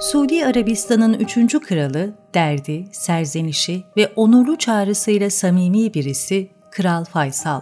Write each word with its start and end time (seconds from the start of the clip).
Suudi 0.00 0.46
Arabistan'ın 0.46 1.14
üçüncü 1.14 1.60
kralı, 1.60 2.14
derdi, 2.34 2.86
serzenişi 2.92 3.82
ve 3.96 4.12
onurlu 4.16 4.58
çağrısıyla 4.58 5.30
samimi 5.30 5.94
birisi 5.94 6.48
Kral 6.70 7.04
Faysal. 7.04 7.60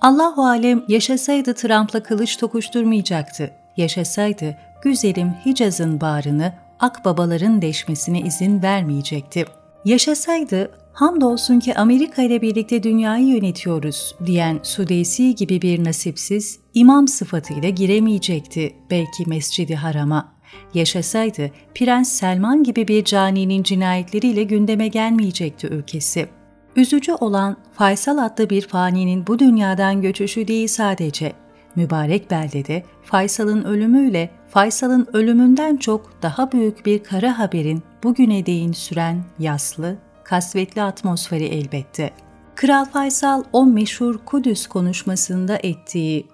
Allahu 0.00 0.46
alem 0.46 0.82
yaşasaydı 0.88 1.54
Trump'la 1.54 2.02
kılıç 2.02 2.36
tokuşturmayacaktı. 2.36 3.50
Yaşasaydı 3.76 4.56
güzelim 4.82 5.34
Hicaz'ın 5.46 6.00
bağrını 6.00 6.52
akbabaların 6.78 7.62
deşmesine 7.62 8.20
izin 8.20 8.62
vermeyecekti. 8.62 9.44
Yaşasaydı 9.84 10.70
hamdolsun 10.92 11.60
ki 11.60 11.74
Amerika 11.74 12.22
ile 12.22 12.42
birlikte 12.42 12.82
dünyayı 12.82 13.26
yönetiyoruz 13.26 14.14
diyen 14.26 14.60
Sudeysi 14.62 15.34
gibi 15.34 15.62
bir 15.62 15.84
nasipsiz 15.84 16.58
imam 16.74 17.08
sıfatıyla 17.08 17.68
giremeyecekti 17.68 18.74
belki 18.90 19.24
Mescidi 19.26 19.74
Haram'a. 19.74 20.39
Yaşasaydı 20.74 21.50
Prens 21.74 22.08
Selman 22.08 22.62
gibi 22.62 22.88
bir 22.88 23.04
caninin 23.04 23.62
cinayetleriyle 23.62 24.42
gündeme 24.42 24.88
gelmeyecekti 24.88 25.66
ülkesi. 25.66 26.28
Üzücü 26.76 27.12
olan 27.12 27.56
Faysal 27.72 28.18
adlı 28.18 28.50
bir 28.50 28.62
faninin 28.62 29.26
bu 29.26 29.38
dünyadan 29.38 30.02
göçüşü 30.02 30.48
değil 30.48 30.68
sadece. 30.68 31.32
Mübarek 31.76 32.30
beldede 32.30 32.84
Faysal'ın 33.02 33.64
ölümüyle 33.64 34.30
Faysal'ın 34.48 35.08
ölümünden 35.12 35.76
çok 35.76 36.22
daha 36.22 36.52
büyük 36.52 36.86
bir 36.86 37.04
kara 37.04 37.38
haberin 37.38 37.82
bugüne 38.02 38.46
değin 38.46 38.72
süren 38.72 39.24
yaslı, 39.38 39.96
kasvetli 40.24 40.82
atmosferi 40.82 41.44
elbette. 41.44 42.10
Kral 42.54 42.84
Faysal 42.84 43.44
o 43.52 43.66
meşhur 43.66 44.18
Kudüs 44.24 44.66
konuşmasında 44.66 45.58
ettiği 45.62 46.26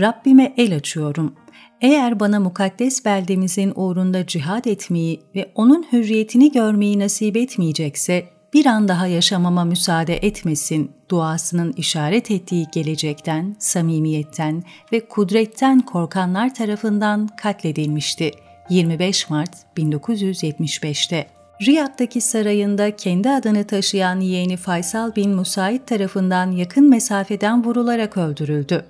Rabbime 0.00 0.54
el 0.56 0.76
açıyorum. 0.76 1.34
Eğer 1.80 2.20
bana 2.20 2.40
mukaddes 2.40 3.04
beldemizin 3.04 3.72
uğrunda 3.74 4.26
cihad 4.26 4.64
etmeyi 4.64 5.20
ve 5.34 5.52
onun 5.54 5.86
hürriyetini 5.92 6.52
görmeyi 6.52 6.98
nasip 6.98 7.36
etmeyecekse 7.36 8.24
bir 8.54 8.66
an 8.66 8.88
daha 8.88 9.06
yaşamama 9.06 9.64
müsaade 9.64 10.16
etmesin 10.16 10.92
duasının 11.10 11.72
işaret 11.72 12.30
ettiği 12.30 12.66
gelecekten, 12.72 13.56
samimiyetten 13.58 14.62
ve 14.92 15.08
kudretten 15.08 15.80
korkanlar 15.80 16.54
tarafından 16.54 17.26
katledilmişti 17.26 18.30
25 18.70 19.30
Mart 19.30 19.54
1975'te. 19.76 21.26
Riyad'daki 21.62 22.20
sarayında 22.20 22.96
kendi 22.96 23.30
adını 23.30 23.64
taşıyan 23.64 24.20
yeğeni 24.20 24.56
Faysal 24.56 25.14
bin 25.14 25.30
Musaid 25.30 25.80
tarafından 25.86 26.50
yakın 26.50 26.90
mesafeden 26.90 27.64
vurularak 27.64 28.16
öldürüldü. 28.16 28.84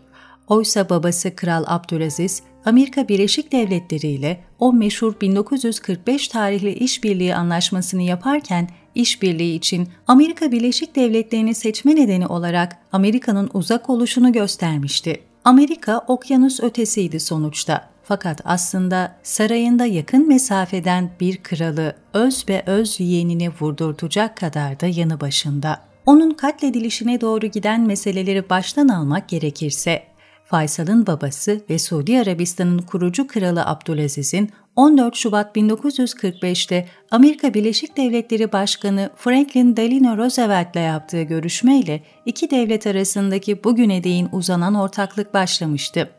Oysa 0.48 0.88
babası 0.88 1.36
Kral 1.36 1.64
Abdülaziz, 1.66 2.42
Amerika 2.64 3.08
Birleşik 3.08 3.52
Devletleri 3.52 4.06
ile 4.06 4.40
o 4.58 4.72
meşhur 4.72 5.20
1945 5.20 6.28
tarihli 6.28 6.72
işbirliği 6.72 7.34
anlaşmasını 7.34 8.02
yaparken 8.02 8.68
işbirliği 8.94 9.56
için 9.56 9.88
Amerika 10.06 10.52
Birleşik 10.52 10.96
Devletleri'ni 10.96 11.54
seçme 11.54 11.96
nedeni 11.96 12.26
olarak 12.26 12.76
Amerika'nın 12.92 13.50
uzak 13.54 13.90
oluşunu 13.90 14.32
göstermişti. 14.32 15.20
Amerika 15.44 15.98
okyanus 16.08 16.60
ötesiydi 16.60 17.20
sonuçta. 17.20 17.88
Fakat 18.02 18.40
aslında 18.44 19.16
sarayında 19.22 19.86
yakın 19.86 20.28
mesafeden 20.28 21.10
bir 21.20 21.36
kralı 21.36 21.96
öz 22.12 22.44
ve 22.48 22.62
öz 22.66 23.00
yeğenini 23.00 23.50
vurdurtacak 23.60 24.36
kadar 24.36 24.80
da 24.80 24.86
yanı 24.86 25.20
başında. 25.20 25.80
Onun 26.06 26.30
katledilişine 26.30 27.20
doğru 27.20 27.46
giden 27.46 27.80
meseleleri 27.80 28.50
baştan 28.50 28.88
almak 28.88 29.28
gerekirse, 29.28 30.02
Faysal'ın 30.44 31.06
babası 31.06 31.60
ve 31.70 31.78
Suudi 31.78 32.20
Arabistan'ın 32.20 32.78
kurucu 32.78 33.26
kralı 33.26 33.66
Abdülaziz'in 33.66 34.50
14 34.76 35.16
Şubat 35.16 35.56
1945'te 35.56 36.88
Amerika 37.10 37.54
Birleşik 37.54 37.96
Devletleri 37.96 38.52
Başkanı 38.52 39.10
Franklin 39.16 39.76
Delano 39.76 40.16
Roosevelt'le 40.16 40.76
yaptığı 40.76 41.22
görüşmeyle 41.22 42.02
iki 42.26 42.50
devlet 42.50 42.86
arasındaki 42.86 43.64
bugüne 43.64 44.04
değin 44.04 44.28
uzanan 44.32 44.74
ortaklık 44.74 45.34
başlamıştı. 45.34 46.10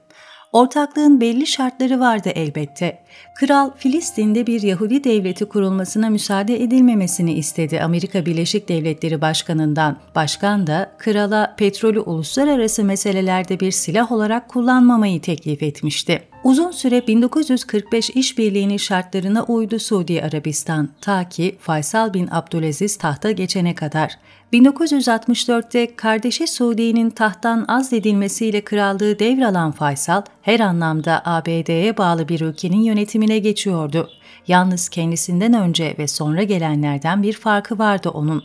Ortaklığın 0.54 1.22
belli 1.22 1.48
şartları 1.48 2.00
vardı 2.00 2.30
elbette. 2.36 3.05
Kral 3.36 3.72
Filistin'de 3.78 4.48
bir 4.48 4.62
Yahudi 4.62 5.04
devleti 5.04 5.46
kurulmasına 5.46 6.10
müsaade 6.10 6.64
edilmemesini 6.64 7.34
istedi 7.34 7.82
Amerika 7.82 8.26
Birleşik 8.26 8.70
Devletleri 8.70 9.22
Başkanı'ndan. 9.22 9.98
Başkan 10.16 10.68
da 10.68 10.92
krala 10.98 11.56
petrolü 11.58 12.00
uluslararası 12.00 12.84
meselelerde 12.84 13.60
bir 13.60 13.72
silah 13.72 14.12
olarak 14.12 14.50
kullanmamayı 14.50 15.22
teklif 15.22 15.64
etmişti. 15.64 16.22
Uzun 16.44 16.72
süre 16.72 17.08
1945 17.08 18.10
işbirliğinin 18.10 18.78
şartlarına 18.78 19.44
uydu 19.44 19.80
Suudi 19.80 20.24
Arabistan 20.24 20.90
ta 21.02 21.30
ki 21.30 21.58
Faysal 21.60 22.14
bin 22.14 22.28
Abdülaziz 22.32 22.98
tahta 22.98 23.32
geçene 23.32 23.76
kadar. 23.76 24.18
1964'te 24.54 25.96
kardeşi 25.96 26.48
Suudi'nin 26.48 27.10
tahttan 27.10 27.66
azledilmesiyle 27.68 28.62
krallığı 28.62 29.20
devralan 29.20 29.72
Faysal, 29.72 30.22
her 30.42 30.60
anlamda 30.60 31.22
ABD'ye 31.26 31.98
bağlı 31.98 32.28
bir 32.28 32.42
ülkenin 32.42 32.82
yönetimine 33.06 33.40
geçiyordu. 33.40 34.10
Yalnız 34.48 34.90
kendisinden 34.90 35.54
önce 35.54 35.96
ve 36.00 36.08
sonra 36.08 36.44
gelenlerden 36.44 37.24
bir 37.24 37.34
farkı 37.34 37.80
vardı 37.80 38.10
onun. 38.10 38.44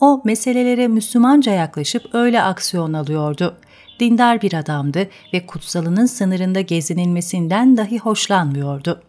O 0.00 0.22
meselelere 0.24 0.88
Müslümanca 0.88 1.52
yaklaşıp 1.52 2.14
öyle 2.14 2.42
aksiyon 2.42 2.92
alıyordu. 2.92 3.56
Dindar 4.00 4.42
bir 4.42 4.54
adamdı 4.54 5.08
ve 5.32 5.46
kutsalının 5.46 6.06
sınırında 6.06 6.60
gezinilmesinden 6.60 7.76
dahi 7.76 7.98
hoşlanmıyordu 7.98 9.02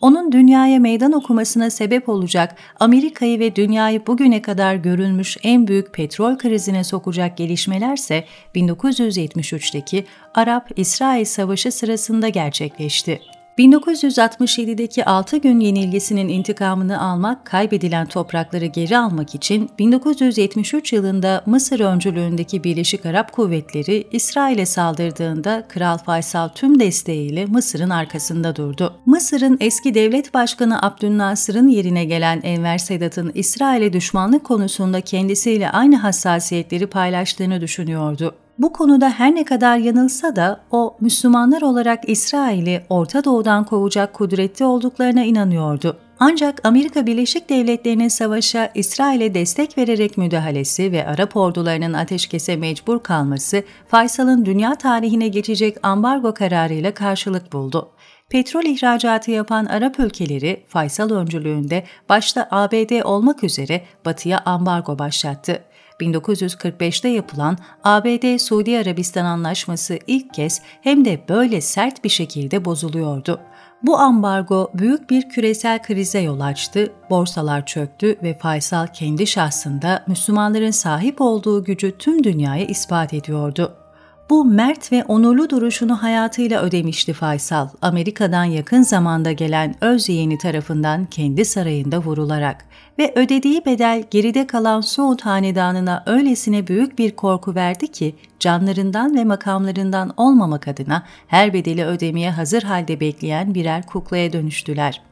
onun 0.00 0.32
dünyaya 0.32 0.78
meydan 0.78 1.12
okumasına 1.12 1.70
sebep 1.70 2.08
olacak, 2.08 2.56
Amerika'yı 2.80 3.38
ve 3.38 3.56
dünyayı 3.56 4.06
bugüne 4.06 4.42
kadar 4.42 4.74
görülmüş 4.74 5.36
en 5.42 5.66
büyük 5.66 5.94
petrol 5.94 6.38
krizine 6.38 6.84
sokacak 6.84 7.36
gelişmelerse 7.36 8.24
1973'teki 8.54 10.04
Arap-İsrail 10.34 11.24
Savaşı 11.24 11.72
sırasında 11.72 12.28
gerçekleşti. 12.28 13.20
1967'deki 13.58 15.04
6 15.04 15.36
gün 15.36 15.60
yenilgisinin 15.60 16.28
intikamını 16.28 17.02
almak, 17.02 17.44
kaybedilen 17.44 18.06
toprakları 18.06 18.66
geri 18.66 18.98
almak 18.98 19.34
için 19.34 19.70
1973 19.78 20.92
yılında 20.92 21.42
Mısır 21.46 21.80
öncülüğündeki 21.80 22.64
Birleşik 22.64 23.06
Arap 23.06 23.32
Kuvvetleri 23.32 24.06
İsrail'e 24.12 24.66
saldırdığında 24.66 25.64
Kral 25.68 25.98
Faysal 25.98 26.48
tüm 26.48 26.80
desteğiyle 26.80 27.46
Mısır'ın 27.46 27.90
arkasında 27.90 28.56
durdu. 28.56 28.94
Mısır'ın 29.06 29.56
eski 29.60 29.94
devlet 29.94 30.34
başkanı 30.34 30.82
Abdülnasır'ın 30.82 31.68
yerine 31.68 32.04
gelen 32.04 32.40
Enver 32.42 32.78
Sedat'ın 32.78 33.32
İsrail'e 33.34 33.92
düşmanlık 33.92 34.44
konusunda 34.44 35.00
kendisiyle 35.00 35.70
aynı 35.70 35.96
hassasiyetleri 35.96 36.86
paylaştığını 36.86 37.60
düşünüyordu. 37.60 38.34
Bu 38.58 38.72
konuda 38.72 39.10
her 39.10 39.34
ne 39.34 39.44
kadar 39.44 39.76
yanılsa 39.76 40.36
da 40.36 40.60
o 40.70 40.96
Müslümanlar 41.00 41.62
olarak 41.62 42.08
İsrail'i 42.08 42.82
Orta 42.88 43.24
Doğu'dan 43.24 43.64
kovacak 43.64 44.14
kudretli 44.14 44.64
olduklarına 44.64 45.24
inanıyordu. 45.24 45.96
Ancak 46.18 46.60
Amerika 46.66 47.06
Birleşik 47.06 47.48
Devletleri'nin 47.48 48.08
savaşa 48.08 48.70
İsrail'e 48.74 49.34
destek 49.34 49.78
vererek 49.78 50.18
müdahalesi 50.18 50.92
ve 50.92 51.06
Arap 51.06 51.36
ordularının 51.36 51.92
ateşkese 51.92 52.56
mecbur 52.56 53.02
kalması 53.02 53.62
Faysal'ın 53.88 54.44
dünya 54.44 54.74
tarihine 54.74 55.28
geçecek 55.28 55.76
ambargo 55.82 56.34
kararıyla 56.34 56.94
karşılık 56.94 57.52
buldu. 57.52 57.88
Petrol 58.30 58.64
ihracatı 58.64 59.30
yapan 59.30 59.66
Arap 59.66 60.00
ülkeleri 60.00 60.64
Faysal 60.68 61.10
öncülüğünde 61.10 61.84
başta 62.08 62.48
ABD 62.50 63.04
olmak 63.04 63.44
üzere 63.44 63.82
Batı'ya 64.04 64.38
ambargo 64.44 64.98
başlattı. 64.98 65.64
1945'te 66.00 67.08
yapılan 67.08 67.58
ABD-Suudi 67.84 68.78
Arabistan 68.78 69.24
Anlaşması 69.24 69.98
ilk 70.06 70.34
kez 70.34 70.62
hem 70.80 71.04
de 71.04 71.20
böyle 71.28 71.60
sert 71.60 72.04
bir 72.04 72.08
şekilde 72.08 72.64
bozuluyordu. 72.64 73.40
Bu 73.82 73.98
ambargo 73.98 74.70
büyük 74.74 75.10
bir 75.10 75.28
küresel 75.28 75.82
krize 75.82 76.20
yol 76.20 76.40
açtı, 76.40 76.92
borsalar 77.10 77.66
çöktü 77.66 78.16
ve 78.22 78.38
Faysal 78.38 78.86
kendi 78.86 79.26
şahsında 79.26 80.04
Müslümanların 80.06 80.70
sahip 80.70 81.20
olduğu 81.20 81.64
gücü 81.64 81.98
tüm 81.98 82.24
dünyaya 82.24 82.66
ispat 82.66 83.14
ediyordu. 83.14 83.85
Bu 84.30 84.44
mert 84.44 84.92
ve 84.92 85.04
onurlu 85.04 85.50
duruşunu 85.50 86.02
hayatıyla 86.02 86.62
ödemişti 86.62 87.12
Faysal, 87.12 87.68
Amerika'dan 87.82 88.44
yakın 88.44 88.82
zamanda 88.82 89.32
gelen 89.32 89.74
öz 89.80 90.08
yeğeni 90.08 90.38
tarafından 90.38 91.04
kendi 91.04 91.44
sarayında 91.44 91.98
vurularak 91.98 92.64
ve 92.98 93.12
ödediği 93.16 93.64
bedel 93.64 94.04
geride 94.10 94.46
kalan 94.46 94.80
Suud 94.80 95.20
hanedanına 95.20 96.02
öylesine 96.06 96.66
büyük 96.66 96.98
bir 96.98 97.16
korku 97.16 97.54
verdi 97.54 97.88
ki 97.88 98.14
canlarından 98.40 99.16
ve 99.16 99.24
makamlarından 99.24 100.14
olmamak 100.16 100.68
adına 100.68 101.02
her 101.26 101.52
bedeli 101.52 101.84
ödemeye 101.84 102.30
hazır 102.30 102.62
halde 102.62 103.00
bekleyen 103.00 103.54
birer 103.54 103.86
kuklaya 103.86 104.32
dönüştüler. 104.32 105.02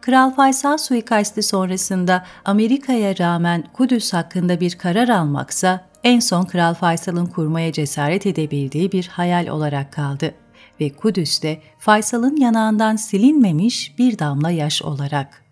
Kral 0.00 0.30
Faysal 0.30 0.78
suikasti 0.78 1.42
sonrasında 1.42 2.24
Amerika'ya 2.44 3.18
rağmen 3.18 3.64
Kudüs 3.72 4.12
hakkında 4.12 4.60
bir 4.60 4.78
karar 4.78 5.08
almaksa 5.08 5.84
en 6.04 6.20
son 6.20 6.44
Kral 6.44 6.74
Faysal'ın 6.74 7.26
kurmaya 7.26 7.72
cesaret 7.72 8.26
edebildiği 8.26 8.92
bir 8.92 9.06
hayal 9.06 9.46
olarak 9.46 9.92
kaldı 9.92 10.34
ve 10.80 10.90
Kudüs'te 10.90 11.62
Faysal'ın 11.78 12.36
yanağından 12.36 12.96
silinmemiş 12.96 13.98
bir 13.98 14.18
damla 14.18 14.50
yaş 14.50 14.82
olarak. 14.82 15.43